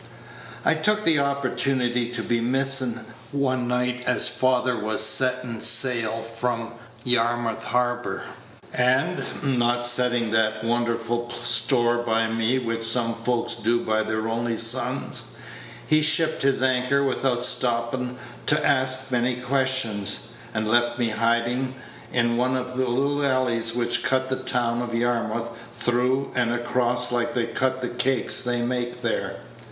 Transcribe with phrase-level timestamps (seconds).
[0.65, 3.01] I took the opportunity to be missin'
[3.31, 8.23] one night as father was settin' sail from Yarmouth Harbor;
[8.73, 14.01] and, not settin' that wonderful Page 100 store by me which some folks do by
[14.01, 15.35] their only sons,
[15.85, 21.75] he shipped his anchor without stoppin' to ask many questions, and left me hidin'
[22.11, 27.11] in one of the little alleys which cut the town of Yarmouth through and across
[27.11, 29.35] like they cut the cakes they make there.